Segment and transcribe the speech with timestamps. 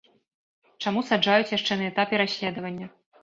[0.85, 2.87] Чаму саджаюць яшчэ на этапе расследавання?